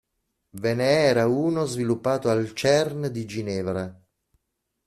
[0.61, 4.03] Ve ne era uno sviluppato al CERN di Ginevra.